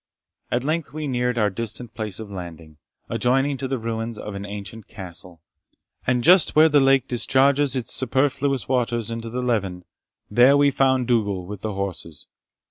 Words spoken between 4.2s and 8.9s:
an ancient castle, and just where the lake discharges its superfluous